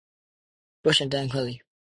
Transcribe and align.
Bush 0.81 1.01
and 1.01 1.11
Dan 1.11 1.29
Quayle. 1.29 1.59